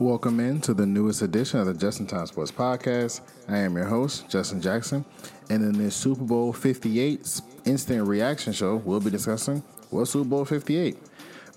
[0.00, 3.20] Welcome in to the newest edition of the Justin Time Sports Podcast.
[3.50, 5.04] I am your host, Justin Jackson,
[5.50, 10.46] and in this Super Bowl 58 instant reaction show, we'll be discussing what's Super Bowl
[10.46, 10.96] 58.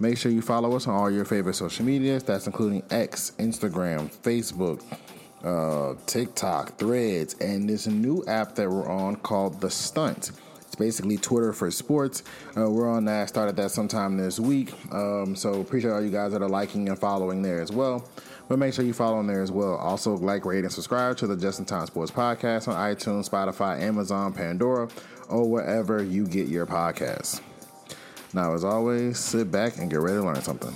[0.01, 2.21] Make sure you follow us on all your favorite social medias.
[2.23, 4.83] That's including X, Instagram, Facebook,
[5.45, 10.31] uh, TikTok, Threads, and this new app that we're on called The Stunt.
[10.73, 12.23] It's basically Twitter for sports.
[12.57, 13.29] Uh, we're on that.
[13.29, 14.73] Started that sometime this week.
[14.91, 18.09] Um, so appreciate all you guys that are liking and following there as well.
[18.47, 19.75] But make sure you follow on there as well.
[19.75, 24.33] Also, like, rate, and subscribe to the Justin Time Sports Podcast on iTunes, Spotify, Amazon,
[24.33, 24.89] Pandora,
[25.29, 27.41] or wherever you get your podcasts.
[28.33, 30.75] Now, as always, sit back and get ready to learn something.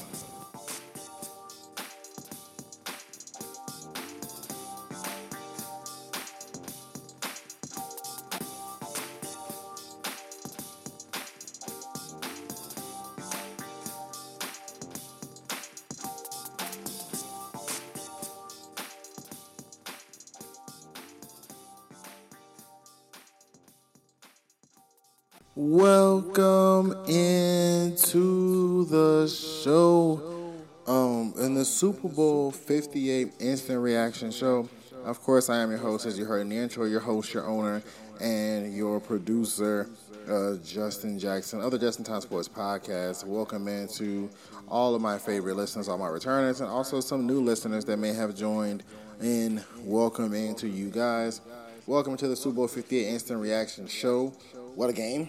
[25.60, 30.54] Welcome into the show.
[30.86, 34.70] Um, in the Super Bowl 58 instant reaction show.
[35.04, 37.48] Of course, I am your host, as you heard in the intro, your host, your
[37.48, 37.82] owner,
[38.22, 39.90] and your producer,
[40.30, 43.26] uh, Justin Jackson, other Justin Time Sports podcast.
[43.26, 44.30] Welcome into
[44.70, 48.14] all of my favorite listeners, all my returners, and also some new listeners that may
[48.14, 48.84] have joined
[49.24, 49.64] in.
[49.80, 51.42] Welcome into you guys.
[51.88, 54.34] Welcome to the Super Bowl 58 instant reaction show.
[54.76, 55.28] What a game!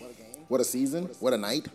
[0.49, 1.05] What a season!
[1.21, 1.69] What a night!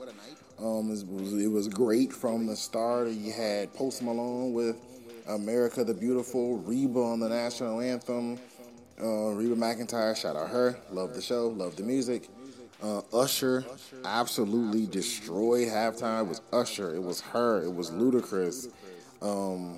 [0.60, 3.10] Um, it, was, it was great from the start.
[3.10, 4.78] You had Post Malone with
[5.28, 8.40] "America the Beautiful," Reba on the national anthem.
[9.00, 10.76] Uh, Reba McEntire, shout out her.
[10.92, 12.30] Love the show, love the music.
[12.82, 13.64] Uh, Usher
[14.06, 16.22] absolutely destroyed halftime.
[16.22, 16.96] It was Usher.
[16.96, 17.62] It was her.
[17.64, 18.70] It was Ludacris.
[19.22, 19.78] Um,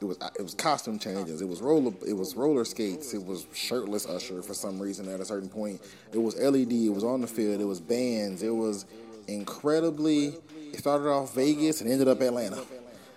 [0.00, 1.42] it was it was costume changes.
[1.42, 3.12] It was roller it was roller skates.
[3.12, 5.80] It was shirtless Usher for some reason at a certain point.
[6.12, 6.72] It was LED.
[6.72, 7.60] It was on the field.
[7.60, 8.42] It was bands.
[8.42, 8.86] It was
[9.28, 10.34] incredibly.
[10.72, 12.62] It started off Vegas and ended up Atlanta.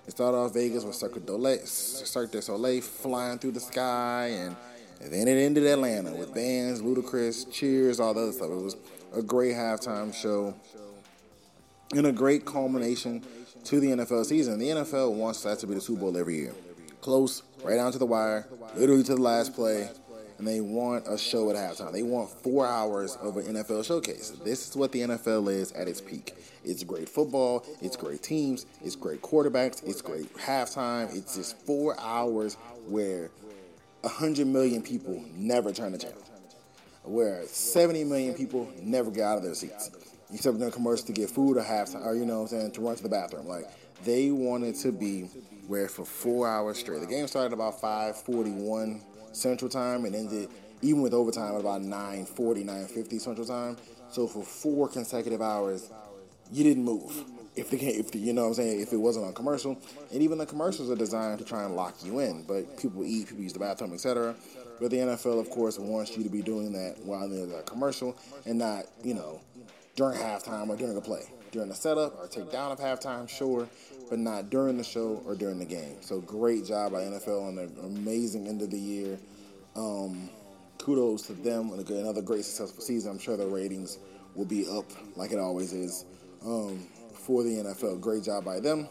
[0.05, 4.55] It started off Vegas with Cirque du Soleil flying through the sky, and,
[5.01, 8.49] and then it ended Atlanta with bands, Ludacris, Cheers, all the other stuff.
[8.49, 8.75] It was
[9.15, 10.53] a great halftime show
[11.95, 13.23] and a great culmination
[13.63, 14.59] to the NFL season.
[14.59, 16.53] The NFL wants that to be the Super Bowl every year
[17.03, 19.89] close, right down to the wire, literally to the last play.
[20.39, 21.93] And they want a show at halftime.
[21.93, 24.31] They want four hours of an NFL showcase.
[24.43, 26.33] This is what the NFL is at its peak.
[26.65, 31.13] It's great football, it's great teams, it's great quarterbacks, it's great halftime.
[31.15, 32.55] It's just four hours
[32.87, 33.29] where
[34.01, 36.21] 100 million people never turn the channel,
[37.03, 39.91] where 70 million people never get out of their seats,
[40.33, 42.71] except in a commercial to get food or halftime, or you know what I'm saying,
[42.71, 43.47] to run to the bathroom.
[43.47, 43.65] Like,
[44.03, 45.29] they wanted to be
[45.67, 47.01] where for four hours straight.
[47.01, 50.49] The game started about 5:41 Central Time and ended
[50.81, 53.77] even with overtime at about 9:40, 9:50 Central Time.
[54.11, 55.89] So for four consecutive hours,
[56.51, 57.23] you didn't move.
[57.55, 59.77] If the if the, you know what I'm saying, if it wasn't on commercial,
[60.11, 62.43] and even the commercials are designed to try and lock you in.
[62.43, 64.35] But people eat, people use the bathroom, etc.
[64.79, 68.17] But the NFL, of course, wants you to be doing that while there's a commercial
[68.45, 69.39] and not, you know,
[69.95, 71.25] during halftime or during a play.
[71.53, 73.69] During the setup or take down of halftime, sure,
[74.09, 75.97] but not during the show or during the game.
[76.01, 79.19] So great job by NFL on an amazing end of the year.
[79.75, 80.31] Um,
[80.79, 83.11] kudos to them on another great successful season.
[83.11, 83.99] I'm sure the ratings
[84.33, 86.05] will be up like it always is
[86.43, 88.01] um, for the NFL.
[88.01, 88.89] Great job by them.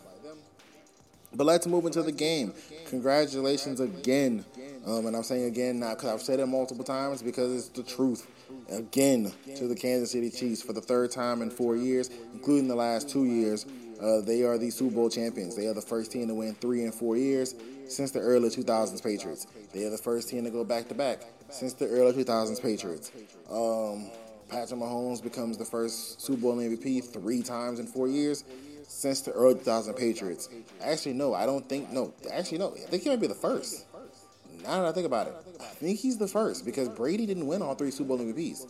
[1.35, 2.53] But let's move into the game.
[2.87, 4.45] Congratulations again.
[4.87, 7.83] Um, and I'm saying again not because I've said it multiple times because it's the
[7.83, 8.25] truth.
[8.71, 12.75] Again to the Kansas City Chiefs for the third time in four years, including the
[12.75, 13.67] last two years.
[14.01, 15.55] Uh, they are the Super Bowl champions.
[15.55, 17.55] They are the first team to win three in four years
[17.87, 19.47] since the early 2000s Patriots.
[19.73, 23.13] They are the first team to go back to back since the early 2000s Patriots.
[23.51, 24.11] Um,
[24.49, 28.45] Patrick Mahomes becomes the first Super Bowl MVP three times in four years
[28.87, 30.49] since the early 2000 Patriots.
[30.83, 31.91] Actually, no, I don't think.
[31.91, 32.75] No, actually, no.
[32.75, 33.87] I think he might be the first.
[34.63, 37.63] Now that I think about it, I think he's the first because Brady didn't win
[37.63, 38.67] all three Super Bowl MVPs.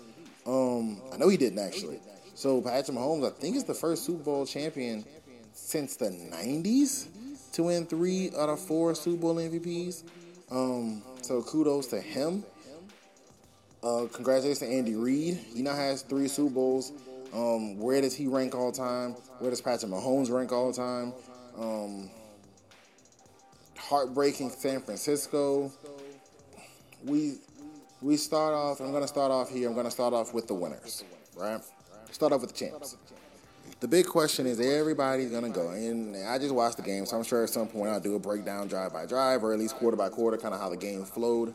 [0.46, 2.00] Um, I know he didn't actually.
[2.34, 5.04] So Patrick Mahomes, I think, is the first Super Bowl champion
[5.52, 7.08] since the 90s
[7.52, 10.04] to win three out of four Super Bowl MVPs.
[10.50, 12.44] Um, so kudos to him.
[13.82, 15.38] Uh, congratulations to Andy Reid.
[15.54, 16.92] He now has three Super Bowls.
[17.32, 19.12] Um, where does he rank all time?
[19.38, 21.12] Where does Patrick Mahomes rank all time?
[21.58, 22.10] Um,
[23.88, 25.72] heartbreaking San Francisco.
[27.04, 27.38] We
[28.00, 28.80] we start off.
[28.80, 29.68] I'm going to start off here.
[29.68, 31.04] I'm going to start off with the winners,
[31.36, 31.60] right?
[32.10, 32.96] Start off with the champs.
[33.80, 37.24] the big question is everybody's gonna go, and I just watched the game, so I'm
[37.24, 39.96] sure at some point I'll do a breakdown drive by drive, or at least quarter
[39.96, 41.54] by quarter, kind of how the game flowed.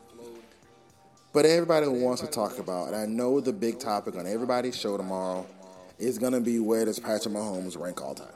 [1.32, 4.96] But everybody wants to talk about, and I know the big topic on everybody's show
[4.96, 5.46] tomorrow
[5.98, 8.26] is gonna be where does Patrick Mahomes rank all time?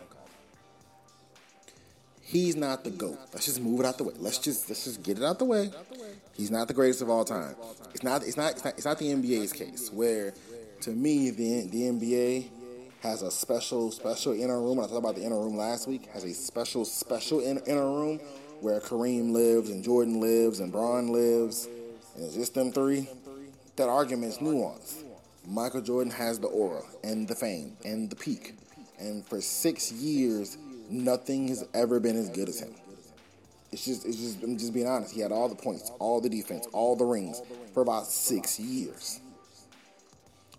[2.32, 3.18] He's not the GOAT.
[3.34, 4.14] Let's just move it out the way.
[4.16, 5.70] Let's just let's just get it out the way.
[6.32, 7.54] He's not the greatest of all time.
[7.92, 10.32] It's not it's not it's not, it's not the NBA's case where
[10.80, 12.48] to me the the NBA
[13.02, 14.80] has a special special inner room.
[14.80, 16.06] I talked about the inner room last week.
[16.14, 18.18] Has a special special inner, inner room
[18.62, 21.68] where Kareem lives and Jordan lives and Bron lives,
[22.14, 23.10] and it's just them three.
[23.76, 25.04] That argument is nuanced.
[25.46, 28.54] Michael Jordan has the aura and the fame and the peak,
[28.98, 30.56] and for six years,
[30.92, 32.74] nothing has ever been as good as him.
[33.72, 35.14] It's just, it's just, I'm just being honest.
[35.14, 37.40] He had all the points, all the defense, all the rings
[37.72, 39.20] for about six years.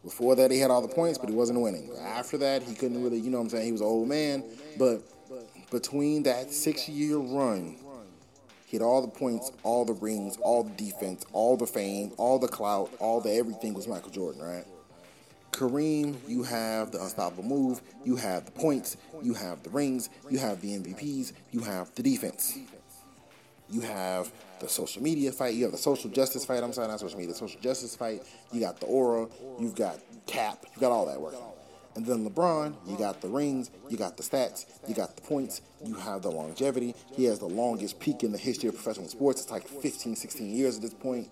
[0.03, 1.89] Before that, he had all the points, but he wasn't winning.
[2.01, 3.65] After that, he couldn't really, you know what I'm saying?
[3.65, 4.43] He was an old man.
[4.77, 5.03] But
[5.71, 7.77] between that six year run,
[8.65, 12.39] he had all the points, all the rings, all the defense, all the fame, all
[12.39, 14.65] the clout, all the everything was Michael Jordan, right?
[15.53, 20.39] Kareem, you have the unstoppable move, you have the points, you have the rings, you
[20.39, 22.57] have the MVPs, you have the defense.
[23.69, 26.63] You have the social media fight, you have the social justice fight.
[26.63, 28.23] I'm sorry, not social media, social justice fight.
[28.51, 29.27] You got the aura,
[29.59, 31.39] you've got Cap, you got all that working.
[31.95, 35.61] And then LeBron, you got the rings, you got the stats, you got the points,
[35.85, 36.95] you have the longevity.
[37.15, 39.41] He has the longest peak in the history of professional sports.
[39.43, 41.29] It's like 15, 16 years at this point.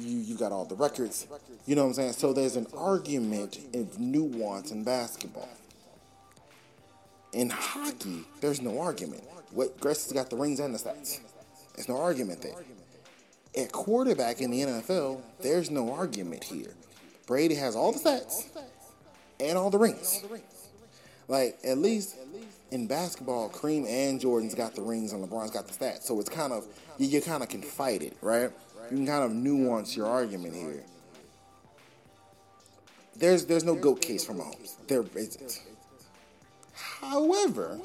[0.00, 1.26] You you got all the records.
[1.66, 2.12] You know what I'm saying?
[2.14, 5.48] So there's an argument of nuance in basketball.
[7.32, 9.22] In hockey, there's no argument.
[9.52, 11.20] What Gretzky's got the rings and the stats.
[11.74, 12.54] There's no argument there.
[13.56, 16.74] At quarterback in the NFL, there's no argument here.
[17.26, 18.48] Brady has all the stats
[19.38, 20.24] and all the rings.
[21.28, 22.16] Like at least
[22.70, 26.02] in basketball, Kareem and Jordan's got the rings and LeBron's got the stats.
[26.02, 26.66] So it's kind of
[26.98, 28.50] you, you kind of can fight it, right?
[28.90, 30.82] You can kind of nuance your argument here.
[33.16, 34.74] There's there's no goat case for Mahomes.
[34.88, 35.62] There isn't.
[36.72, 37.78] However,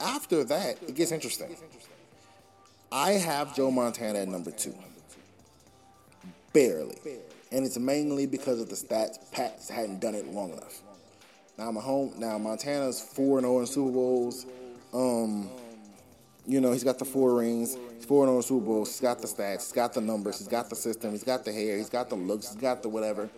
[0.00, 1.56] after that, it gets interesting.
[2.90, 4.74] I have Joe Montana at number two.
[6.52, 6.96] Barely.
[7.50, 9.18] And it's mainly because of the stats.
[9.32, 10.80] Pats hadn't done it long enough.
[11.58, 12.20] Now I'm.
[12.20, 14.46] Now Montana's four and zero in Super Bowls.
[14.92, 15.50] Um,
[16.46, 17.76] you know he's got the four rings.
[17.96, 18.90] He's four and in Super Bowls.
[18.90, 19.62] He's got the stats.
[19.62, 20.38] He's got the numbers.
[20.38, 21.12] He's got the system.
[21.12, 21.76] He's got the hair.
[21.76, 22.52] He's got the looks.
[22.52, 23.30] He's got the whatever.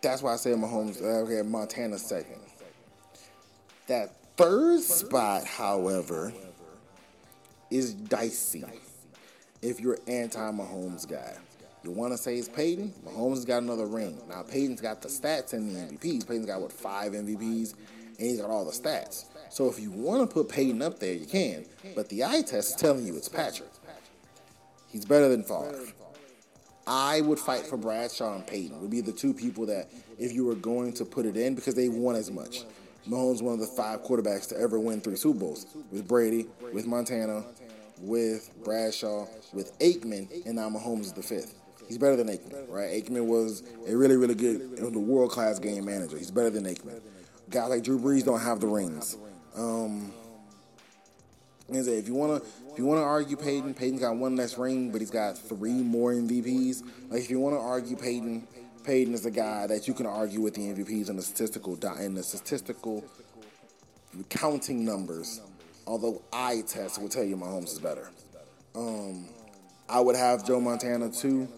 [0.00, 1.00] That's why I say Mahomes.
[1.00, 2.40] Uh, okay, Montana second.
[3.86, 6.32] That third spot, however,
[7.70, 8.64] is dicey.
[9.60, 11.36] If you're anti-Mahomes guy.
[11.84, 12.92] You want to say it's Peyton?
[13.04, 14.20] Mahomes has got another ring.
[14.28, 16.26] Now, Peyton's got the stats and the MVPs.
[16.26, 17.74] Peyton's got, what, five MVPs?
[18.18, 19.26] And he's got all the stats.
[19.52, 21.66] So if you want to put Peyton up there, you can.
[21.94, 23.68] But the eye test is telling you it's Patrick.
[24.88, 25.88] He's better than Favre.
[26.86, 28.80] I would fight for Bradshaw and Peyton.
[28.80, 31.74] Would be the two people that, if you were going to put it in, because
[31.74, 32.64] they won as much.
[33.06, 36.86] Mahomes one of the five quarterbacks to ever win three Super Bowls with Brady, with
[36.86, 37.44] Montana,
[38.00, 41.54] with Bradshaw, with Aikman, and now Mahomes is the fifth.
[41.88, 42.88] He's better than Aikman, right?
[42.88, 46.16] Aikman was a really, really good, a world class game manager.
[46.16, 47.02] He's better than Aikman.
[47.50, 49.18] Guys like Drew Brees don't have the rings.
[49.56, 50.12] Um,
[51.68, 55.10] if you wanna, if you wanna argue Peyton, Peyton's got one less ring, but he's
[55.10, 56.82] got three more MVPs.
[57.10, 58.46] Like if you wanna argue Peyton,
[58.84, 62.14] Peyton is the guy that you can argue with the MVPs in the statistical in
[62.14, 63.04] the statistical
[64.28, 65.40] counting numbers.
[65.86, 68.10] Although eye test will tell you Mahomes is better.
[68.74, 69.26] Um,
[69.88, 71.48] I would have Joe Montana too.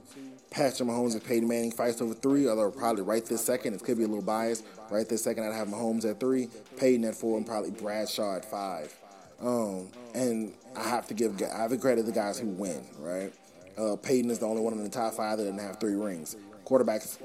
[0.55, 3.99] Patrick Mahomes and Peyton Manning fights over three, although probably right this second, it could
[3.99, 4.65] be a little biased.
[4.89, 8.45] Right this second, I'd have Mahomes at three, Peyton at four, and probably Bradshaw at
[8.45, 8.95] five.
[9.43, 13.33] Um, and I have to give I have to credit the guys who win, right?
[13.77, 16.37] Uh, Peyton is the only one in the top five that didn't have three rings.
[16.65, 17.19] Quarterbacks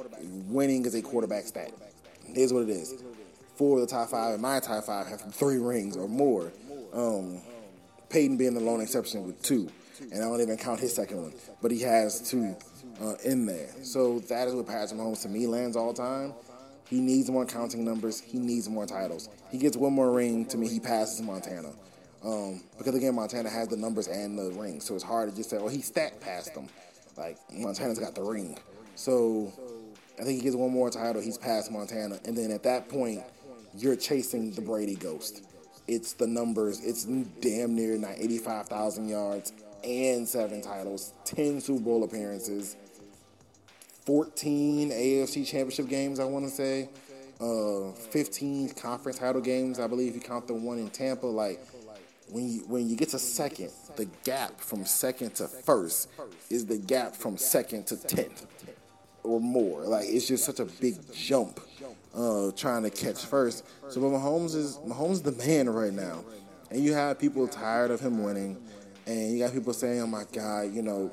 [0.48, 1.71] winning is a quarterback stat.
[2.25, 3.03] Here's what it is:
[3.55, 6.51] four of the top five in my top five have three rings or more.
[6.93, 7.41] Um,
[8.09, 9.69] Peyton being the lone exception with two,
[10.12, 12.55] and I don't even count his second one, but he has two
[13.01, 13.69] uh, in there.
[13.83, 16.33] So that is what Patrick Mahomes to me lands all time.
[16.89, 18.19] He needs more counting numbers.
[18.19, 19.29] He needs more titles.
[19.51, 20.45] He gets one more ring.
[20.47, 21.69] To me, he passes Montana.
[22.23, 25.49] Um, because again, Montana has the numbers and the ring, so it's hard to just
[25.49, 26.67] say, "Oh, he stat past them."
[27.15, 28.57] Like Montana's got the ring,
[28.95, 29.53] so
[30.19, 31.21] I think he gets one more title.
[31.21, 33.21] He's past Montana, and then at that point,
[33.73, 35.43] you're chasing the Brady ghost.
[35.87, 36.81] It's the numbers.
[36.83, 39.53] It's damn near 85,000 yards
[39.83, 42.75] and seven titles, 10 Super Bowl appearances,
[44.09, 46.19] 14 AFC Championship games.
[46.19, 46.89] I want to say.
[47.39, 50.15] uh, 15 conference title games, I believe.
[50.15, 51.59] You count the one in Tampa, like
[52.27, 56.09] when you when you get to second, the gap from second to first
[56.49, 58.47] is the gap from second to tenth
[59.21, 59.83] or more.
[59.83, 61.59] Like it's just such a big jump
[62.15, 63.63] uh, trying to catch first.
[63.89, 66.25] So, but Mahomes is Mahomes the man right now,
[66.71, 68.57] and you have people tired of him winning,
[69.05, 71.11] and you got people saying, "Oh my God, you know,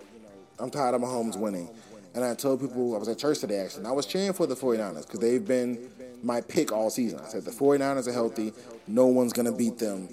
[0.59, 1.69] I'm tired of Mahomes winning."
[2.17, 3.81] And I told people I was at church today actually.
[3.81, 5.91] And I was cheering for the 49ers because they've been
[6.23, 7.21] my pick all season.
[7.21, 8.53] I said the 49ers are healthy.
[8.89, 10.09] No one's going to beat them.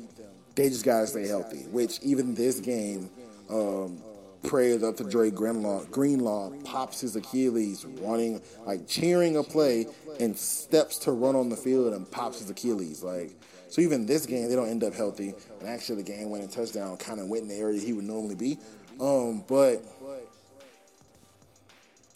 [0.56, 3.10] They just got to stay healthy, which even this game,
[3.50, 4.00] um,
[4.44, 5.86] prayers up to Dre Greenlaw.
[5.86, 9.88] Greenlaw pops his Achilles, running like cheering a play
[10.20, 13.02] and steps to run on the field and pops his Achilles.
[13.04, 13.32] Like
[13.70, 15.34] so, even this game they don't end up healthy.
[15.60, 18.60] And actually, the game-winning touchdown kind of went in the area he would normally be.
[19.00, 19.84] Um, but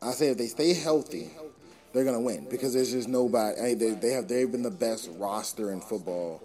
[0.01, 1.31] I say if they stay healthy,
[1.93, 3.73] they're gonna win because there's just nobody.
[3.73, 6.43] They, they have they've been the best roster in football.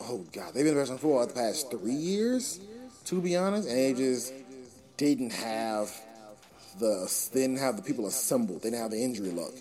[0.00, 2.60] Oh God, they've been the best in football the past three years,
[3.06, 4.32] to be honest, and they just
[4.96, 5.90] didn't have
[6.78, 8.62] the didn't have the people assembled.
[8.62, 9.52] They didn't have the injury luck.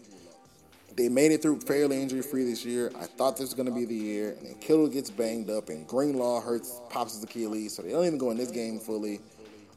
[0.95, 2.91] They made it through fairly injury free this year.
[2.99, 5.69] I thought this was going to be the year, and then Kittle gets banged up,
[5.69, 9.21] and Greenlaw hurts, pops his Achilles, so they don't even go in this game fully.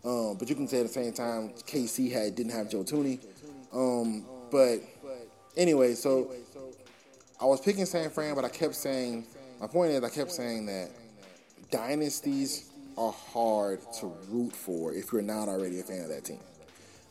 [0.04, 3.20] Um, but you can say at the same time, KC had didn't have Joe Thuney.
[3.72, 4.80] Um, but
[5.56, 6.32] anyway, so
[7.40, 9.26] I was picking San Fran, but I kept saying
[9.60, 10.90] my point is I kept saying that
[11.70, 16.40] dynasties are hard to root for if you're not already a fan of that team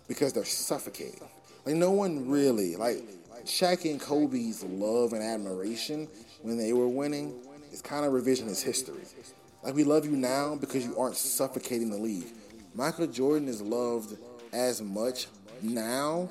[0.08, 1.22] because they're suffocating.
[1.66, 3.04] Like no one really like
[3.46, 6.08] Shaq and Kobe's love and admiration
[6.42, 7.36] when they were winning
[7.72, 9.04] is kind of revisionist history.
[9.64, 12.28] Like we love you now because you aren't suffocating the league.
[12.80, 14.18] Michael Jordan is loved
[14.54, 15.28] as much
[15.62, 16.30] now,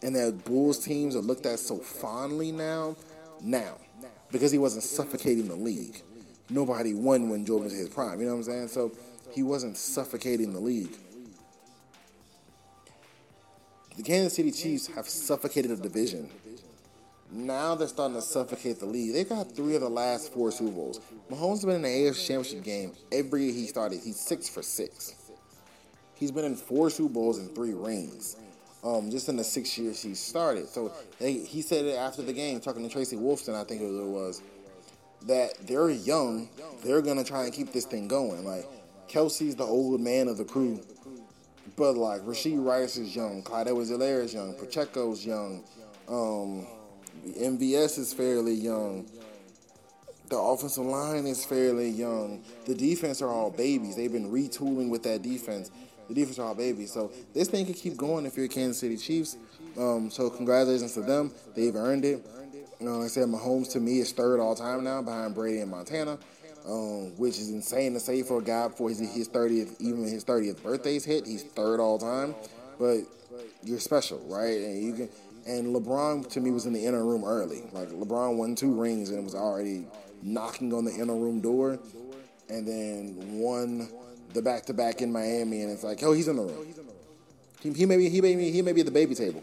[0.00, 2.96] and that Bulls teams are looked at so fondly now,
[3.42, 3.76] now,
[4.30, 6.00] because he wasn't suffocating the league.
[6.48, 8.18] Nobody won when Jordan was his prime.
[8.18, 8.68] You know what I'm saying?
[8.68, 8.92] So
[9.30, 10.96] he wasn't suffocating the league.
[13.98, 16.30] The Kansas City Chiefs have suffocated the division.
[17.30, 19.12] Now they're starting to suffocate the league.
[19.12, 21.00] They've got three of the last four Super Bowls.
[21.30, 24.00] Mahomes has been in the AFC Championship game every year he started.
[24.02, 25.14] He's six for six.
[26.22, 28.36] He's been in four Super Bowls and three rings,
[28.84, 30.68] um, just in the six years he started.
[30.68, 33.90] So they, he said it after the game, talking to Tracy Wolfson, I think it
[33.90, 34.40] was,
[35.26, 36.48] that they're young.
[36.84, 38.44] They're gonna try and keep this thing going.
[38.44, 38.68] Like
[39.08, 40.80] Kelce's the old man of the crew,
[41.74, 45.64] but like Rashee Rice is young, Clyde Edwards-Helaire is young, Pacheco's young,
[46.06, 46.68] um,
[47.36, 49.10] MVS is fairly young.
[50.28, 52.42] The offensive line is fairly young.
[52.64, 53.96] The defense are all babies.
[53.96, 55.70] They've been retooling with that defense.
[56.12, 56.92] The defense are all babies.
[56.92, 59.38] So this thing could keep going if you're Kansas City Chiefs.
[59.78, 61.32] Um, so congratulations to them.
[61.54, 62.26] They've earned it.
[62.78, 65.60] You know, like I said, Mahomes to me is third all time now behind Brady
[65.60, 66.18] and Montana,
[66.68, 70.22] um, which is insane to say for a guy for his, his 30th, even his
[70.22, 71.26] 30th birthday's hit.
[71.26, 72.34] He's third all time,
[72.78, 72.98] but
[73.62, 74.60] you're special, right?
[74.60, 75.08] And you can.
[75.44, 77.62] And LeBron to me was in the inner room early.
[77.72, 79.86] Like LeBron won two rings and was already
[80.22, 81.78] knocking on the inner room door,
[82.50, 83.88] and then won
[84.34, 86.74] the back to back in Miami, and it's like, oh, he's in the room.
[87.60, 89.42] He, he may be he may be he may be at the baby table,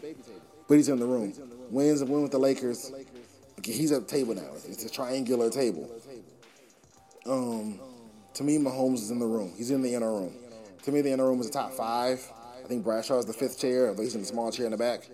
[0.68, 1.32] but he's in the room.
[1.70, 2.92] Wins and win with the Lakers.
[3.58, 4.50] Okay, he's at the table now.
[4.68, 5.88] It's a triangular table.
[7.26, 7.78] Um,
[8.34, 9.52] to me, Mahomes is in the room.
[9.56, 10.34] He's in the inner room.
[10.84, 12.20] To me, the inner room is the top five.
[12.64, 14.78] I think Bradshaw is the fifth chair, but he's in the small chair in the
[14.78, 15.08] back.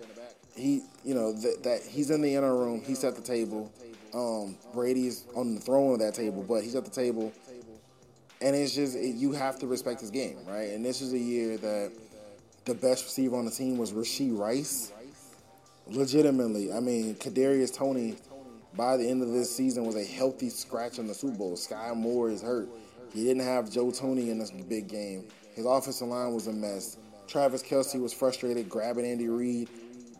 [0.55, 2.81] He, you know, that, that he's in the inner room.
[2.85, 3.71] He's at the table.
[4.13, 7.31] Um, Brady's on the throne of that table, but he's at the table
[8.41, 10.69] and it's just it, you have to respect his game, right?
[10.69, 11.91] And this is a year that
[12.65, 14.91] the best receiver on the team was Rashee Rice.
[15.87, 18.17] Legitimately, I mean, Kadarius Toney
[18.75, 21.55] by the end of this season was a healthy scratch in the Super Bowl.
[21.55, 22.67] Sky Moore is hurt.
[23.13, 25.27] He didn't have Joe Thuney in this big game.
[25.55, 26.97] His offensive line was a mess.
[27.27, 29.69] Travis Kelce was frustrated, grabbing Andy Reid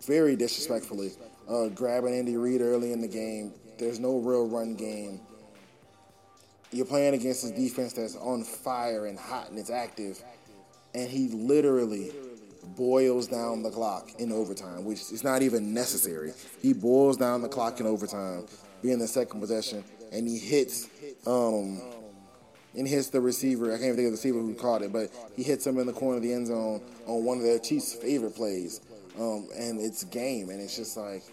[0.05, 1.11] very disrespectfully,
[1.49, 3.53] uh, grabbing Andy Reid early in the game.
[3.77, 5.19] There's no real run game
[6.71, 10.21] you're playing against this defense that's on fire and hot and it's active,
[10.93, 12.11] and he literally
[12.75, 16.33] boils down the clock in overtime, which is not even necessary.
[16.61, 18.45] He boils down the clock in overtime,
[18.81, 20.89] being the second possession, and he hits
[21.25, 21.81] um
[22.75, 23.73] and hits the receiver.
[23.73, 25.87] I can't even think of the receiver who caught it, but he hits him in
[25.87, 28.81] the corner of the end zone on one of their Chiefs' favorite plays.
[29.17, 31.23] Um, and it's game, and it's just like,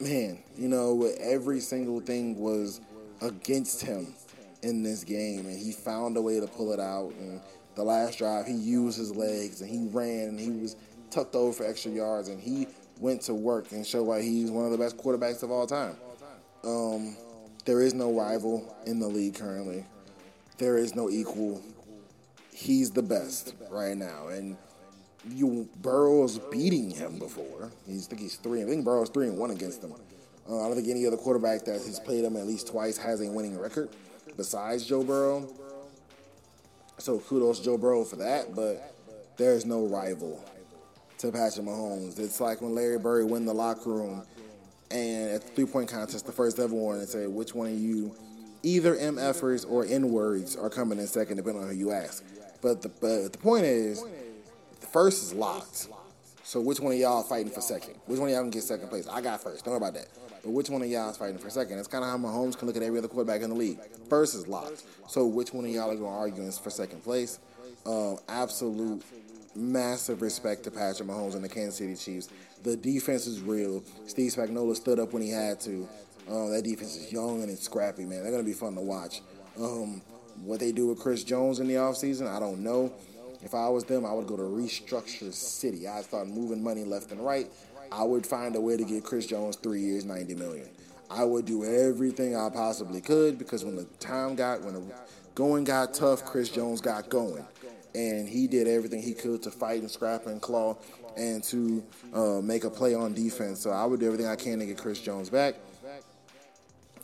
[0.00, 2.80] man, you know, every single thing was
[3.22, 4.14] against him
[4.62, 7.12] in this game, and he found a way to pull it out.
[7.18, 7.40] And
[7.74, 10.76] the last drive, he used his legs and he ran and he was
[11.10, 12.66] tucked over for extra yards, and he
[12.98, 15.96] went to work and showed why he's one of the best quarterbacks of all time.
[16.64, 17.16] Um,
[17.64, 19.84] there is no rival in the league currently.
[20.58, 21.60] There is no equal.
[22.52, 24.56] He's the best right now, and
[25.28, 27.70] you Burrow's beating him before.
[27.86, 28.62] He's I think he's three.
[28.62, 29.92] I think Burrow's three and one against him.
[30.48, 33.20] Uh, I don't think any other quarterback that has played him at least twice has
[33.20, 33.90] a winning record
[34.36, 35.48] besides Joe Burrow.
[36.98, 38.94] So kudos Joe Burrow for that, but
[39.36, 40.44] there's no rival
[41.18, 42.18] to Patrick Mahomes.
[42.18, 44.24] It's like when Larry Bird win the locker room
[44.90, 47.78] and at the three point contest, the first ever one, and say which one of
[47.78, 48.14] you,
[48.62, 52.24] either MFers or N words, are coming in second, depending on who you ask.
[52.60, 54.04] But the but the point is,
[54.80, 55.88] the first is locked.
[56.44, 57.94] So which one of y'all fighting for second?
[58.06, 59.06] Which one of y'all can get second place?
[59.08, 59.64] I got first.
[59.64, 60.08] Don't worry about that.
[60.42, 61.78] But which one of y'all is fighting for second?
[61.78, 63.78] It's kind of how Mahomes can look at every other quarterback in the league.
[64.08, 64.84] First is locked.
[65.08, 67.38] So which one of y'all are going to argue for second place?
[67.86, 69.02] Um, absolute
[69.54, 72.28] massive respect to Patrick Mahomes and the Kansas City Chiefs.
[72.62, 73.82] The defense is real.
[74.06, 75.88] Steve Spagnuolo stood up when he had to.
[76.28, 78.22] Uh, that defense is young and it's scrappy, man.
[78.22, 79.20] They're going to be fun to watch.
[79.58, 80.00] Um,
[80.44, 82.92] what they do with Chris Jones in the offseason, I don't know.
[83.42, 85.88] If I was them, I would go to restructure city.
[85.88, 87.48] I'd start moving money left and right.
[87.92, 90.68] I would find a way to get Chris Jones three years, ninety million.
[91.10, 94.82] I would do everything I possibly could because when the time got when the
[95.34, 97.44] going got tough, Chris Jones got going,
[97.94, 100.76] and he did everything he could to fight and scrap and claw
[101.16, 101.84] and to
[102.14, 103.60] uh, make a play on defense.
[103.60, 105.56] So I would do everything I can to get Chris Jones back.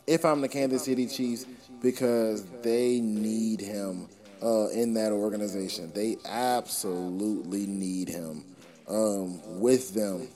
[0.07, 1.45] If I'm the Kansas City Chiefs,
[1.81, 4.09] because they need him
[4.41, 5.91] uh, in that organization.
[5.93, 8.43] They absolutely need him
[8.87, 10.27] um, with them.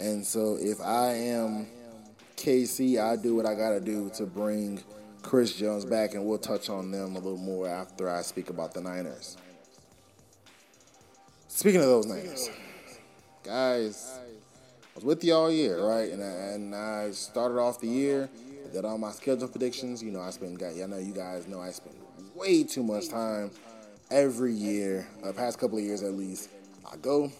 [0.00, 1.66] And so if I am
[2.36, 4.82] KC, I do what I got to do to bring
[5.20, 8.72] Chris Jones back, and we'll touch on them a little more after I speak about
[8.72, 9.36] the Niners.
[11.48, 12.48] Speaking of those Niners,
[13.44, 16.10] guys, I was with you all year, right?
[16.10, 18.30] And I, and I started off the year,
[18.72, 20.02] did all my schedule predictions.
[20.02, 21.96] You know, I spend, I know you guys know I spend
[22.34, 23.50] way too much time
[24.10, 26.48] every year, the past couple of years at least.
[26.90, 27.30] I go,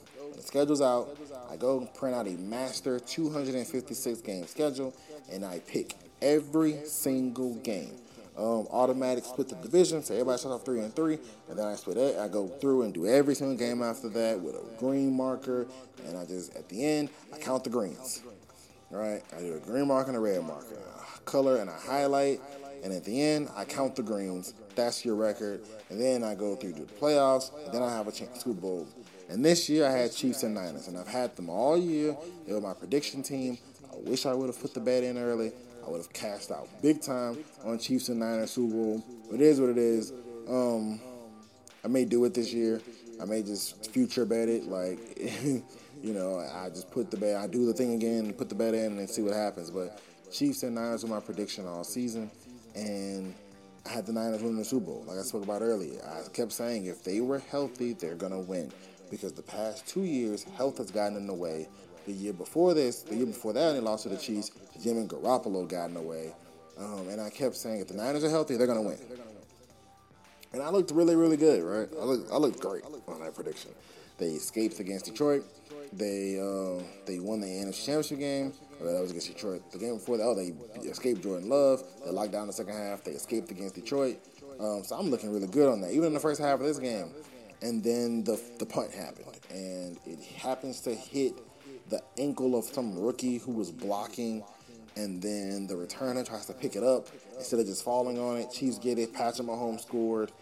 [0.41, 1.17] the schedule's out,
[1.51, 4.95] I go print out a master 256 game schedule,
[5.31, 7.97] and I pick every single game.
[8.39, 11.75] Um, automatic split the division, so everybody starts off three and three, and then I
[11.75, 12.19] split it.
[12.19, 15.67] I go through and do every single game after that with a green marker,
[16.07, 18.23] and I just at the end I count the greens.
[18.93, 21.75] All right, I do a green marker and a red marker, a color and a
[21.75, 22.41] highlight,
[22.83, 24.55] and at the end, I count the greens.
[24.75, 25.63] That's your record.
[25.91, 27.53] And then I go through to the playoffs.
[27.65, 28.89] And then I have a chance Super Bowl.
[29.31, 32.17] And this year I had Chiefs and Niners, and I've had them all year.
[32.47, 33.59] They were my prediction team.
[33.93, 35.53] I wish I would have put the bet in early.
[35.87, 39.05] I would have cashed out big time on Chiefs and Niners Super Bowl.
[39.31, 40.13] But It is what it is.
[40.49, 41.01] Um,
[41.85, 42.81] I may do it this year.
[43.23, 44.65] I may just future bet it.
[44.65, 44.99] Like,
[46.03, 47.37] you know, I just put the bet.
[47.37, 49.71] I do the thing again, put the bet in, and see what happens.
[49.71, 50.01] But
[50.33, 52.31] Chiefs and Niners were my prediction all season
[52.75, 53.35] and
[53.87, 55.05] I had the Niners win the Super Bowl.
[55.07, 58.71] Like I spoke about earlier, I kept saying if they were healthy, they're gonna win.
[59.11, 61.69] Because the past two years, health has gotten in the way.
[62.07, 64.53] The year before this, the year before that, they lost to the Chiefs.
[64.83, 66.33] Jimmy Garoppolo got in the way,
[66.79, 68.99] um, and I kept saying if the Niners are healthy, they're gonna win.
[70.53, 71.89] And I looked really, really good, right?
[72.01, 73.71] I looked, I looked great on that prediction.
[74.19, 75.45] They escaped against Detroit.
[75.93, 78.53] They uh, they won the NFC Championship game.
[78.81, 79.71] Well, that was against Detroit.
[79.73, 80.53] The game before that, oh, they
[80.89, 81.83] escaped Jordan Love.
[82.05, 83.05] They locked down the second half.
[83.05, 84.19] They escaped against Detroit.
[84.59, 86.79] Um, so I'm looking really good on that, even in the first half of this
[86.79, 87.11] game.
[87.63, 91.35] And then the the punt happened, and it happens to hit
[91.91, 94.43] the ankle of some rookie who was blocking,
[94.97, 98.51] and then the returner tries to pick it up instead of just falling on it.
[98.51, 99.13] Chiefs get it.
[99.13, 100.33] Patrick Mahomes scored,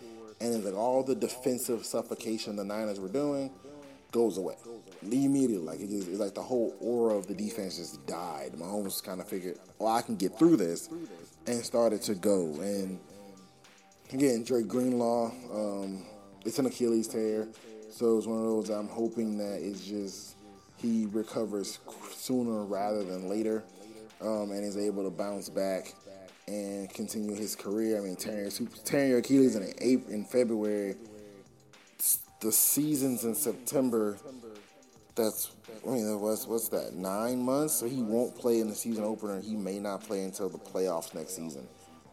[0.40, 3.50] and it's like all the defensive suffocation the Niners were doing
[4.10, 4.54] goes away
[5.02, 5.58] immediately.
[5.58, 8.52] Like it just, it's like the whole aura of the defense just died.
[8.52, 10.88] Mahomes kind of figured, well, I can get through this,
[11.46, 12.42] and started to go.
[12.60, 12.98] And
[14.12, 16.04] again, Drake Greenlaw, um,
[16.44, 17.48] it's an Achilles tear,
[17.90, 20.36] so it's one of those I'm hoping that it's just
[20.76, 21.78] he recovers
[22.12, 23.64] sooner rather than later,
[24.20, 25.94] um, and is able to bounce back
[26.46, 27.98] and continue his career.
[27.98, 28.50] I mean, tearing,
[28.84, 30.96] tearing your Achilles in April, in February,
[32.40, 34.16] the seasons in September
[35.18, 35.50] that's
[35.86, 37.74] I mean what's what's that nine months?
[37.74, 39.40] So he won't play in the season opener.
[39.40, 41.66] He may not play until the playoffs next season.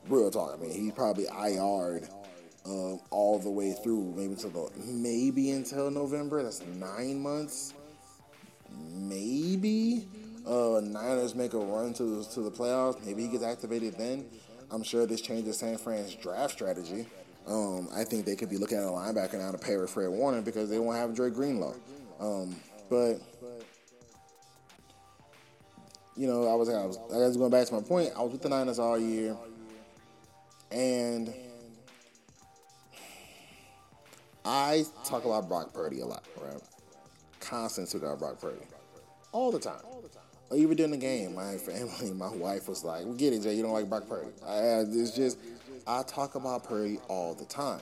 [0.09, 0.57] Real talk.
[0.57, 2.09] I mean he's probably IR'd
[2.65, 6.43] um, all the way through, maybe until the maybe until November.
[6.43, 7.73] That's nine months.
[8.91, 10.08] Maybe
[10.45, 13.04] uh, Niners make a run to the, to the playoffs.
[13.06, 14.25] Maybe he gets activated then.
[14.71, 17.06] I'm sure this changes San Fran's draft strategy.
[17.47, 20.10] Um, I think they could be looking at a linebacker now to pair with Fred
[20.10, 21.73] Warner because they won't have Dre Greenlaw.
[22.19, 22.56] Um,
[22.89, 23.19] but
[26.15, 28.12] you know, I was, I was, I was going back to my point.
[28.15, 29.38] I was with the Niners all year,
[30.71, 31.34] and
[34.45, 36.62] I talk about Brock Purdy a lot, right?
[37.39, 38.62] Constant talk about Brock Purdy,
[39.31, 39.81] all the time.
[40.53, 43.55] Even during the game, my family, my wife was like, "We get it, Jay.
[43.55, 45.39] You don't like Brock Purdy." I, it's just,
[45.88, 47.81] I talk about Purdy all the time.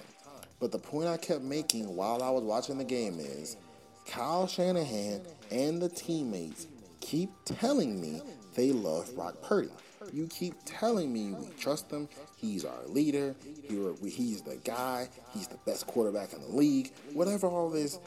[0.60, 3.58] But the point I kept making while I was watching the game is,
[4.06, 5.22] Kyle Shanahan
[5.52, 6.68] and the teammates
[7.02, 8.22] keep telling me
[8.56, 9.70] they love Brock Purdy.
[10.12, 12.10] You keep telling me we trust him.
[12.38, 13.36] He's our leader.
[13.44, 15.10] He, he's the guy.
[15.34, 16.92] He's the best quarterback in the league.
[17.14, 18.00] Whatever all this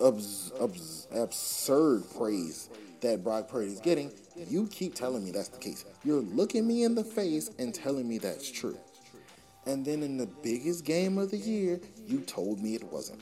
[0.00, 4.10] abs, abs, absurd praise that Brock Purdy is getting,
[4.48, 5.84] you keep telling me that's the case.
[6.04, 8.78] You're looking me in the face and telling me that's true.
[9.66, 13.20] And then in the biggest game of the year, you told me it wasn't.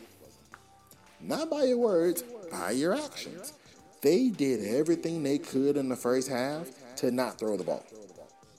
[1.20, 3.52] Not by your words, by your actions.
[4.00, 7.84] They did everything they could in the first half to not throw the ball.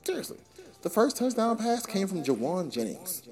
[0.03, 0.37] Seriously.
[0.81, 3.23] The first touchdown pass came from Jauan Jennings,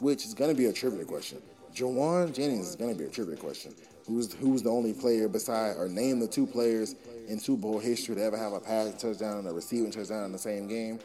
[0.00, 1.38] which is going to be a trivia question.
[1.72, 3.72] Jauan Jennings is going to be a trivia question.
[4.08, 6.96] Who's who's the only player beside, or name the two players
[7.28, 10.32] in Super Bowl history to ever have a passing touchdown and a receiving touchdown in
[10.32, 10.98] the same game?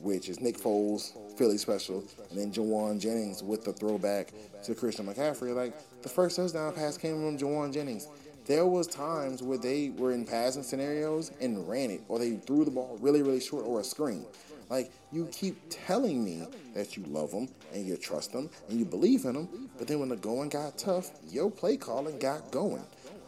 [0.00, 5.06] Which is Nick Foles, Philly special, and then Jauan Jennings with the throwback to Christian
[5.06, 5.54] McCaffrey.
[5.56, 8.06] Like the first touchdown pass came from Jauan Jennings
[8.46, 12.64] there was times where they were in passing scenarios and ran it, or they threw
[12.64, 14.24] the ball really, really short, or a screen.
[14.70, 18.84] Like you keep telling me that you love them and you trust them and you
[18.84, 22.84] believe in them, but then when the going got tough, your play calling got going.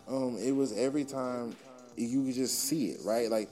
[0.09, 1.57] Um, it was every time
[1.97, 3.31] you could just see it, right?
[3.31, 3.49] Like,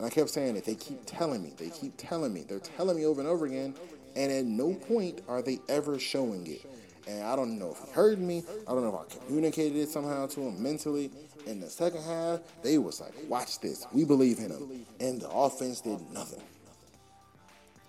[0.00, 0.64] I kept saying it.
[0.64, 1.52] They keep telling me.
[1.56, 2.44] They keep telling me.
[2.48, 3.74] They're telling me over and over again,
[4.16, 6.64] and at no point are they ever showing it.
[7.06, 8.42] And I don't know if he heard me.
[8.66, 11.10] I don't know if I communicated it somehow to him mentally.
[11.46, 13.86] In the second half, they was like, watch this.
[13.92, 14.86] We believe in him.
[15.00, 16.40] And the offense did nothing.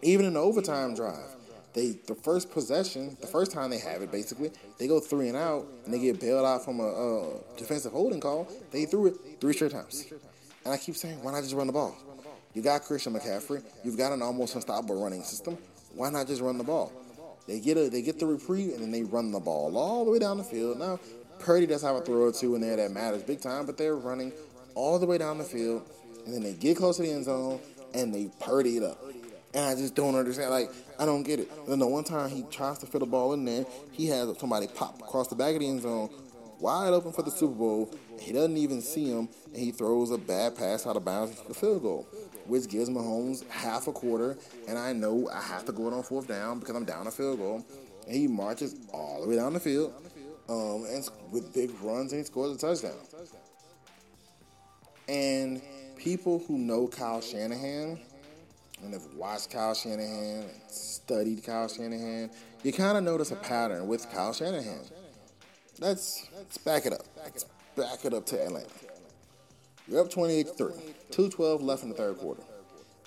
[0.06, 1.36] Even in the overtime drive,
[1.74, 5.36] they the first possession, the first time they have it, basically, they go three and
[5.36, 8.48] out, and they get bailed out from a, a defensive holding call.
[8.72, 10.06] They threw it three straight times.
[10.64, 11.96] And I keep saying, why not just run the ball?
[12.54, 13.64] You got Christian McCaffrey.
[13.84, 15.58] You've got an almost unstoppable running system.
[15.96, 16.92] Why not just run the ball?
[17.48, 20.12] They get a they get the reprieve and then they run the ball all the
[20.12, 20.80] way down the field.
[20.80, 21.00] Now
[21.40, 23.96] Purdy does have a throw or two in there that matters big time, but they're
[23.96, 24.32] running
[24.74, 25.88] all the way down the field
[26.26, 27.60] and then they get close to the end zone
[27.94, 29.00] and they Purdy it up.
[29.56, 30.52] And I just don't understand.
[30.52, 31.50] Like I don't get it.
[31.68, 34.68] Then the one time he tries to fit the ball in there, he has somebody
[34.68, 36.10] pop across the back of the end zone,
[36.60, 37.96] wide open for the Super Bowl.
[38.20, 41.48] He doesn't even see him, and he throws a bad pass out of bounds for
[41.48, 42.08] the field goal
[42.48, 44.38] which gives Mahomes half a quarter,
[44.68, 47.12] and I know I have to go it on fourth down because I'm down a
[47.12, 47.66] field goal.
[48.08, 49.94] And he marches all the way down the field,
[50.48, 52.98] um, and with big runs, and he scores a touchdown.
[55.08, 55.62] And
[55.98, 58.00] people who know Kyle Shanahan
[58.84, 62.30] and have watched Kyle Shanahan and studied Kyle Shanahan,
[62.64, 64.82] you kind of notice a pattern with Kyle Shanahan.
[65.80, 67.06] Let's, let's back it up.
[67.18, 68.68] Let's back it up to Atlanta.
[69.88, 70.68] You're up 28 3.
[71.12, 72.42] 212 left in the third quarter.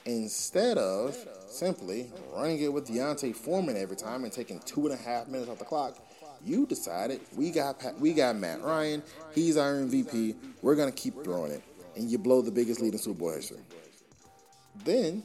[0.05, 1.17] Instead of
[1.49, 5.51] simply running it with Devonta Freeman every time and taking two and a half minutes
[5.51, 5.99] off the clock,
[6.45, 9.03] you decided we got we got Matt Ryan.
[9.35, 10.37] He's our MVP.
[10.63, 11.63] We're gonna keep throwing it,
[11.97, 13.59] and you blow the biggest lead in Super Bowl history.
[14.85, 15.25] Then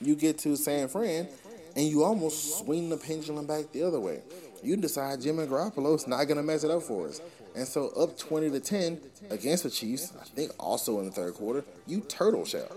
[0.00, 1.28] you get to San Fran,
[1.76, 4.22] and you almost swing the pendulum back the other way.
[4.62, 7.20] You decide Jim Jimmy Garoppolo's not gonna mess it up for us.
[7.54, 11.34] And so up 20 to 10 against the Chiefs, I think also in the third
[11.34, 12.68] quarter, you turtle shell.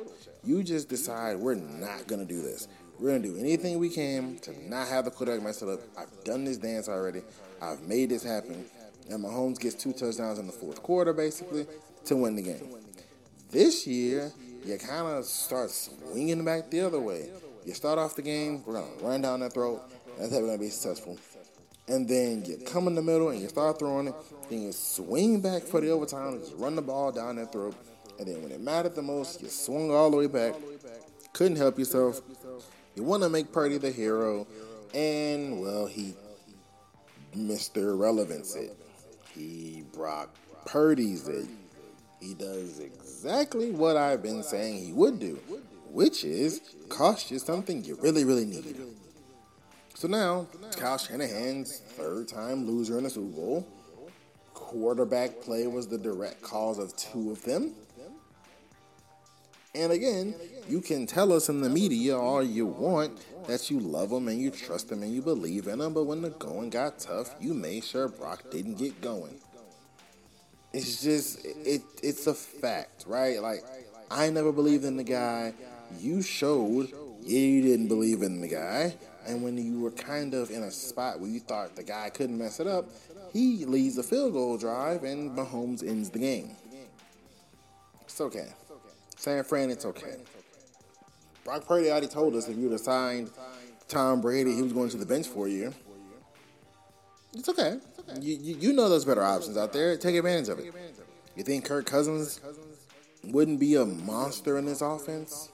[0.43, 2.67] You just decide we're not going to do this.
[2.99, 5.81] We're going to do anything we can to not have the quarterback mess it up.
[5.97, 7.21] I've done this dance already.
[7.61, 8.65] I've made this happen.
[9.09, 11.65] And Mahomes gets two touchdowns in the fourth quarter, basically,
[12.05, 12.75] to win the game.
[13.49, 14.31] This year,
[14.67, 17.29] you kind of start swinging back the other way.
[17.65, 19.81] You start off the game, we're going to run down their throat.
[20.17, 21.17] That's how we're going to be successful
[21.87, 24.15] and then you come in the middle and you start throwing it,
[24.49, 27.75] then you swing back for the overtime and just run the ball down their throat,
[28.19, 30.53] and then when it mattered the most, you swung all the way back.
[31.33, 32.21] Couldn't help yourself.
[32.95, 34.47] You want to make Purdy the hero,
[34.93, 36.13] and well, he
[37.35, 37.77] Mr.
[37.77, 38.75] Irrelevance it.
[39.33, 41.47] He Brock Purdy's it.
[42.19, 45.39] He does exactly what I've been saying he would do,
[45.91, 48.75] which is cost you something you really, really need.
[49.93, 53.67] So now, Kyle Shanahan's third time loser in the Super Bowl.
[54.53, 57.73] Quarterback play was the direct cause of two of them.
[59.75, 60.33] And again,
[60.67, 64.41] you can tell us in the media all you want that you love them and
[64.41, 67.53] you trust them and you believe in them, but when the going got tough, you
[67.53, 69.39] made sure Brock didn't get going.
[70.77, 73.41] It's just it it's a fact, right?
[73.41, 73.63] Like
[74.11, 75.53] I never believed in the guy.
[75.99, 76.89] You showed
[77.23, 78.95] you didn't believe in the guy.
[79.25, 82.37] And when you were kind of in a spot where you thought the guy couldn't
[82.37, 82.85] mess it up,
[83.33, 86.55] he leads a field goal drive and Mahomes ends the game.
[88.01, 88.47] It's okay.
[89.17, 90.15] San Fran, it's okay.
[91.43, 93.31] Brock Purdy already told us if you would have signed
[93.87, 95.73] Tom Brady, he was going to the bench for you.
[97.33, 97.79] It's okay.
[98.21, 99.97] You, you, you know there's better options out there.
[99.97, 100.73] Take advantage of it.
[101.35, 102.39] You think Kirk Cousins
[103.23, 105.49] wouldn't be a monster in this offense?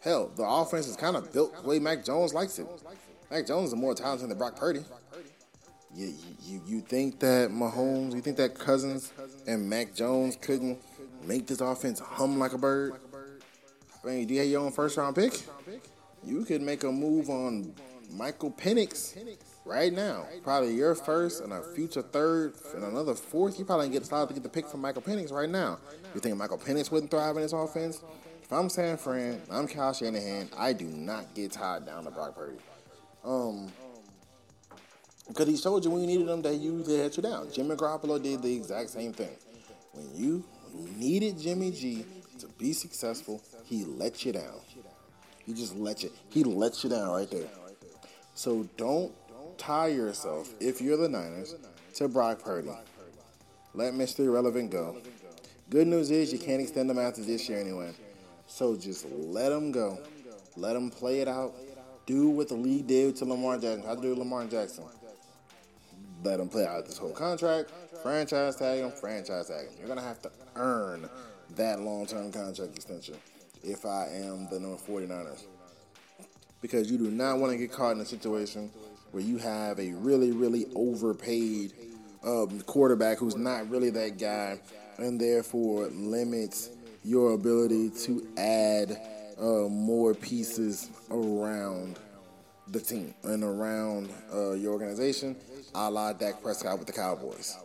[0.00, 2.66] Hell, the offense is kind of built the way Mac Jones likes it.
[3.30, 4.80] Mac Jones is more talented than Brock Purdy.
[5.94, 9.12] You, you, you think that Mahomes, you think that Cousins
[9.46, 10.78] and Mac Jones couldn't
[11.26, 12.94] make this offense hum like a bird?
[14.04, 15.42] I mean, do you have your own first round pick?
[16.24, 17.74] You could make a move on
[18.10, 19.16] Michael Penix
[19.68, 20.26] right now.
[20.42, 23.58] Probably your first and a future third and another fourth.
[23.58, 25.78] You probably get started to get the pick from Michael Penix right now.
[26.14, 28.02] You think Michael Penix wouldn't thrive in this offense?
[28.42, 30.48] If I'm San Fran, I'm Kyle Shanahan.
[30.56, 32.56] I do not get tied down to Brock Purdy.
[33.22, 33.70] Um,
[35.28, 37.52] because he showed you when you needed him that you they had you down.
[37.52, 39.36] Jimmy Garoppolo did the exact same thing.
[39.92, 40.44] When you
[40.96, 42.06] needed Jimmy G
[42.38, 44.60] to be successful, he let you down.
[45.44, 46.10] He just let you.
[46.30, 47.48] He lets you down right there.
[48.34, 49.12] So don't
[49.58, 51.56] tie yourself if you're the Niners
[51.94, 52.70] to Brock Purdy.
[53.74, 54.20] Let Mr.
[54.20, 54.96] Irrelevant go.
[55.68, 57.92] Good news is you can't extend him after this year anyway.
[58.46, 59.98] So just let him go.
[60.56, 61.54] Let him play it out.
[62.06, 63.84] Do what the league did to Lamar Jackson.
[63.84, 64.84] How to do Lamar Jackson.
[66.24, 67.70] Let him play out this whole contract.
[68.02, 68.90] Franchise tag him.
[68.92, 69.74] Franchise tag him.
[69.78, 71.08] You're gonna have to earn
[71.56, 73.16] that long-term contract extension.
[73.62, 75.44] If I am the number 49ers,
[76.60, 78.70] because you do not want to get caught in a situation
[79.10, 81.72] where you have a really, really overpaid
[82.24, 84.58] um, quarterback who's not really that guy,
[84.98, 86.70] and therefore limits
[87.04, 89.00] your ability to add
[89.40, 91.98] uh, more pieces around
[92.68, 95.36] the team and around uh, your organization,
[95.74, 97.56] a la Dak Prescott with the Cowboys.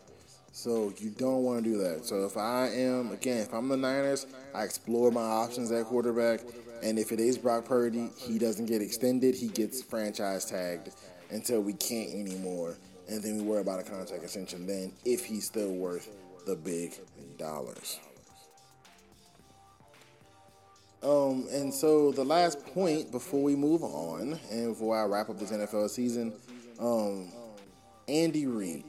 [0.53, 2.05] So you don't want to do that.
[2.05, 6.41] So if I am, again, if I'm the Niners, I explore my options at quarterback.
[6.83, 9.35] And if it is Brock Purdy, he doesn't get extended.
[9.35, 10.91] He gets franchise tagged
[11.33, 12.77] until we can't anymore.
[13.09, 16.09] And then we worry about a contract extension then if he's still worth
[16.45, 16.93] the big
[17.37, 17.99] dollars.
[21.03, 25.37] Um, and so the last point before we move on and before I wrap up
[25.37, 26.33] this NFL season,
[26.79, 27.29] um,
[28.07, 28.85] Andy Reid,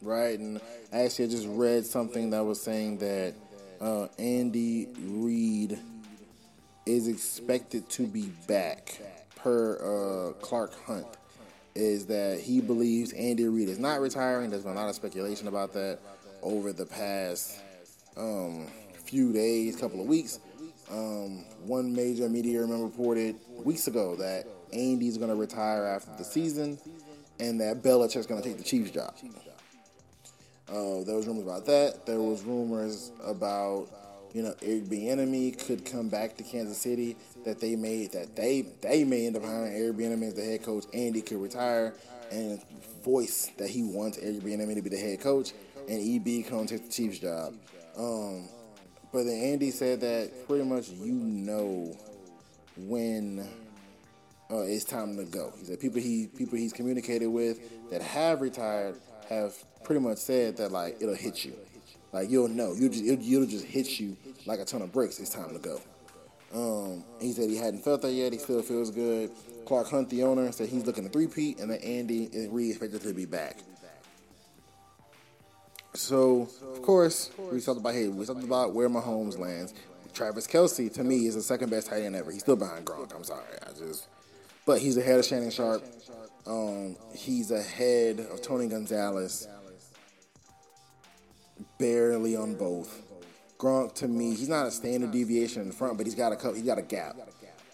[0.00, 0.36] right?
[0.36, 0.60] And
[0.92, 3.34] I actually, I just read something that was saying that
[3.80, 5.78] uh, Andy Reid
[6.86, 9.00] is expected to be back
[9.36, 11.06] per uh, Clark Hunt.
[11.74, 14.50] Is that he believes Andy Reid is not retiring?
[14.50, 15.98] There's been a lot of speculation about that
[16.42, 17.58] over the past
[18.16, 18.66] um,
[19.04, 20.38] few days, couple of weeks.
[20.90, 26.24] Um, one major media member reported weeks ago that Andy's going to retire after the
[26.24, 26.78] season,
[27.40, 29.14] and that Belichick's going to take the Chiefs job.
[30.68, 32.06] Uh, there was rumors about that.
[32.06, 33.88] There was rumors about
[34.32, 37.16] you know Eric Bieniemy could come back to Kansas City.
[37.44, 40.62] That they made that they they may end up hiring Eric Bieniemy as the head
[40.62, 40.84] coach.
[40.94, 41.94] Andy could retire
[42.30, 42.62] and
[43.04, 45.52] voice that he wants Eric Bieniemy to be the head coach,
[45.88, 47.54] and EB come take the Chiefs job.
[47.96, 48.48] Um,
[49.12, 51.94] but then Andy said that pretty much you know
[52.76, 53.46] when
[54.50, 55.52] uh, it's time to go.
[55.58, 58.96] He said people he people he's communicated with that have retired
[59.28, 61.54] have pretty much said that like it'll hit you,
[62.12, 65.18] like you'll know you just it'll, it'll, just hit you like a ton of bricks.
[65.18, 65.80] It's time to go.
[66.54, 68.32] Um, he said he hadn't felt that yet.
[68.32, 69.30] He still feels good.
[69.64, 73.14] Clark Hunt, the owner, said he's looking to three-peat, and that Andy is re-expected to
[73.14, 73.58] be back.
[75.94, 79.74] So, of course, we talked about hey, we talked about where Mahomes lands.
[80.12, 82.30] Travis Kelce to me is the second best tight end ever.
[82.30, 83.14] He's still behind Gronk.
[83.14, 84.08] I'm sorry, I just,
[84.66, 85.82] but he's ahead of Shannon Sharpe.
[86.46, 89.48] Um, he's ahead of Tony Gonzalez.
[91.82, 93.02] Barely on both.
[93.58, 96.54] Gronk to me, he's not a standard deviation in front, but he's got a couple,
[96.54, 97.16] he's got a gap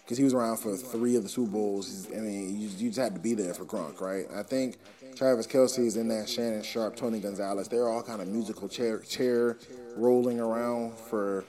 [0.01, 2.07] because he was around for three of the Super Bowls.
[2.11, 4.25] I mean, you, you just had to be there for Gronk, right?
[4.33, 4.77] I think
[5.15, 7.67] Travis Kelce is in there, Shannon Sharpe, Tony Gonzalez.
[7.67, 9.59] They're all kind of musical chair chair
[9.95, 11.45] rolling around for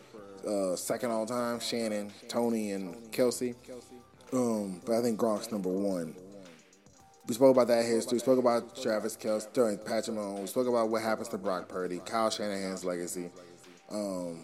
[0.46, 1.60] uh, second all time.
[1.60, 3.54] Shannon, Tony, and Kelce.
[4.34, 6.14] Um, but I think Gronk's number one.
[7.30, 8.16] We spoke about that history.
[8.16, 10.40] We spoke about Travis Kelce, Patrick Mahomes.
[10.40, 13.30] We spoke about what happens to Brock Purdy, Kyle Shanahan's legacy.
[13.88, 14.40] Um,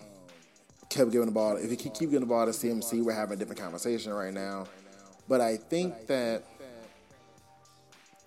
[0.88, 1.57] kept giving the ball.
[1.57, 4.68] If he keep giving the ball to CMC, we're having a different conversation right now.
[5.27, 6.44] But I think that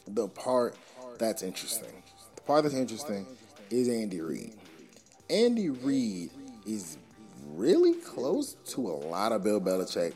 [0.06, 0.76] the part
[1.18, 2.04] that's interesting,
[2.36, 3.28] the part that's interesting
[3.70, 4.58] is Andy Reid.
[5.30, 6.32] Andy Reid
[6.68, 6.98] is
[7.54, 10.16] really close to a lot of Bill Belichick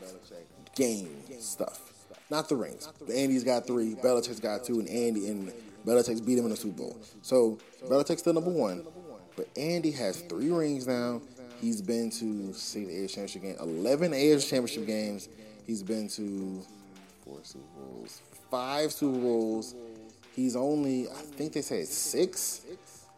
[0.76, 1.93] game stuff.
[2.30, 2.88] Not the rings.
[3.14, 5.52] Andy's got three, Belichick's got two, and Andy and
[5.86, 6.96] Belichick's beat him in the Super Bowl.
[7.22, 7.58] So
[7.88, 8.86] Belichick's still number one,
[9.36, 11.20] but Andy has three rings now.
[11.60, 15.28] He's been to the AFC Championship game, eleven AFC Championship games.
[15.66, 16.62] He's been to
[17.24, 19.74] four Super Bowls, five Super Bowls.
[20.34, 22.62] He's only, I think they say six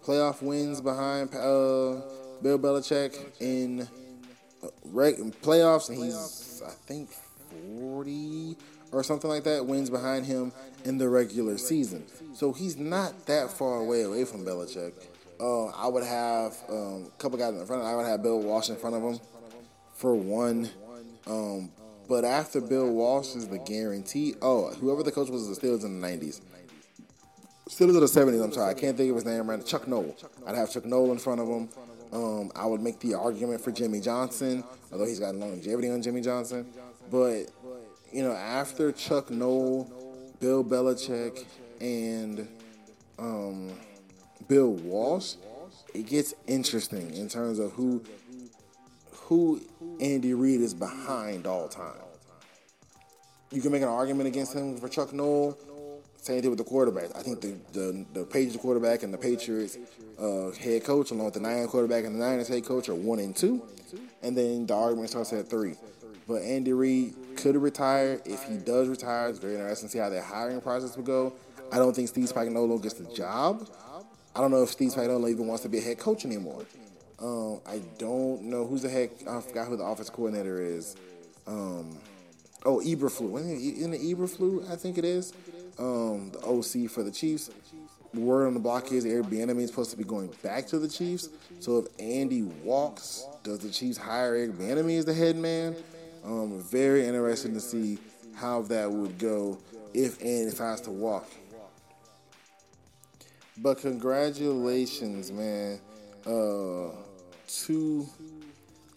[0.04, 2.02] playoff wins behind uh,
[2.42, 3.88] Bill Belichick in,
[4.62, 4.68] uh,
[5.42, 8.56] playoffs, and he's I think forty
[8.92, 10.52] or something like that wins behind him
[10.84, 12.04] in the regular season.
[12.34, 14.92] So he's not that far away away from Belichick.
[15.38, 17.82] Uh, I would have um, a couple guys in front.
[17.82, 17.94] Of, him.
[17.94, 19.20] I would have Bill Walsh in front of him
[19.94, 20.70] for one.
[21.26, 21.70] Um,
[22.08, 24.34] but after Bill Walsh is the guarantee.
[24.40, 26.40] Oh, whoever the coach was, the Steelers in the '90s.
[27.68, 28.42] Steelers of the '70s.
[28.42, 29.58] I'm sorry, I can't think of his name right.
[29.58, 29.64] now.
[29.64, 30.16] Chuck Noll.
[30.46, 31.68] I'd have Chuck Noll in front of him.
[32.12, 36.20] Um, I would make the argument for Jimmy Johnson, although he's got longevity on Jimmy
[36.20, 36.66] Johnson.
[37.10, 37.46] But
[38.16, 39.92] you know, after Chuck Noll,
[40.40, 41.44] Bill Belichick,
[41.82, 42.48] and
[43.18, 43.74] um,
[44.48, 45.34] Bill Walsh,
[45.92, 48.02] it gets interesting in terms of who
[49.12, 49.60] who
[50.00, 52.00] Andy Reid is behind all time.
[53.52, 55.58] You can make an argument against him for Chuck Noll.
[56.16, 57.14] Same thing with the quarterbacks.
[57.14, 59.76] I think the the, the Patriots quarterback and the Patriots
[60.18, 63.18] uh, head coach, along with the Niners quarterback and the Niners head coach, are one
[63.18, 63.62] and two,
[64.22, 65.74] and then the argument starts at three.
[66.26, 68.20] But Andy Reid could retire.
[68.24, 71.32] If he does retire, it's very interesting to see how their hiring process would go.
[71.72, 73.68] I don't think Steve Spagnuolo gets the job.
[74.34, 76.64] I don't know if Steve Spagnuolo even wants to be a head coach anymore.
[77.18, 79.10] Um, I don't know who's the head.
[79.28, 80.96] I forgot who the office coordinator is.
[81.46, 81.96] Um,
[82.64, 82.80] oh.
[82.80, 85.32] In the Eberflus, I think it is.
[85.78, 87.50] Um, the OC for the Chiefs.
[88.14, 90.88] Word on the block is Eric Bieniemy is supposed to be going back to the
[90.88, 91.28] Chiefs.
[91.60, 95.76] So if Andy walks, does the Chiefs hire Eric as the head man?
[96.26, 97.98] Um, very interesting to see
[98.34, 99.58] how that would go
[99.94, 101.30] if Andy decides to walk.
[103.58, 105.78] But congratulations, man,
[106.26, 106.90] uh,
[107.46, 108.06] to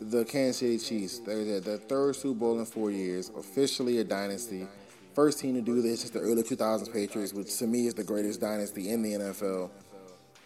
[0.01, 1.19] the Kansas City Chiefs.
[1.19, 4.67] They're the third Super Bowl in four years, officially a dynasty.
[5.13, 8.03] First team to do this is the early 2000s Patriots, which to me is the
[8.03, 9.69] greatest dynasty in the NFL.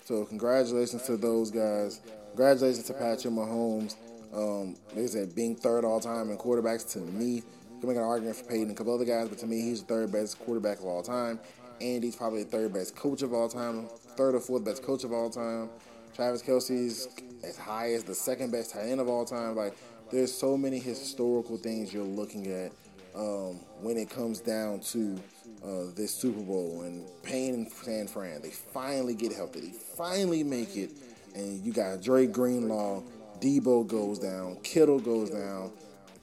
[0.04, 2.02] So congratulations to those guys.
[2.30, 3.96] Congratulations to Patrick Mahomes.
[4.34, 7.44] Um, like I said, being third all time in quarterbacks to me,
[7.84, 9.82] can make an argument for Peyton and a couple other guys, but to me, he's
[9.82, 11.38] the third best quarterback of all time.
[11.82, 15.04] And he's probably the third best coach of all time, third or fourth best coach
[15.04, 15.70] of all time.
[16.16, 17.10] Travis Kelce's
[17.44, 19.56] as high as the second best tight end of all time.
[19.56, 19.76] Like,
[20.12, 22.72] there's so many historical things you're looking at
[23.16, 25.20] um, when it comes down to
[25.64, 28.42] uh, this Super Bowl and Payne and San Fran.
[28.42, 29.60] They finally get healthy.
[29.60, 30.92] They finally make it.
[31.36, 33.02] And you got Dre Greenlaw
[33.40, 35.72] Deebo goes down, Kittle goes down.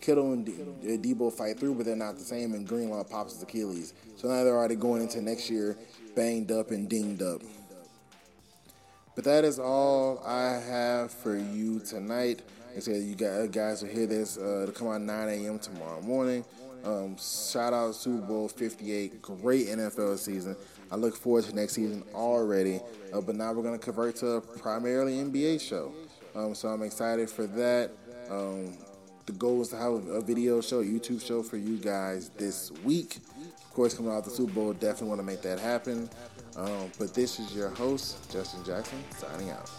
[0.01, 2.55] Kittle and De- Deebo fight through, but they're not the same.
[2.55, 5.77] And Greenlaw pops his Achilles, so now they're already going into next year
[6.16, 7.42] banged up and dinged up.
[9.14, 12.42] But that is all I have for you tonight.
[12.75, 15.59] I said, you guys will hear this uh, to come on 9 a.m.
[15.59, 16.44] tomorrow morning.
[16.85, 19.20] Um, shout out Super Bowl 58.
[19.20, 20.57] Great NFL season.
[20.90, 22.81] I look forward to next season already.
[23.12, 25.92] Uh, but now we're going to convert to a primarily NBA show.
[26.35, 27.90] Um, so I'm excited for that.
[28.31, 28.77] Um,
[29.27, 32.73] the goal is to have a video show, a YouTube show for you guys this
[32.85, 33.16] week.
[33.16, 36.09] Of course, coming out the Super Bowl, definitely want to make that happen.
[36.57, 39.71] Um, but this is your host, Justin Jackson, signing out.